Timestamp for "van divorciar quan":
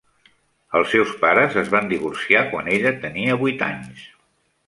1.75-2.73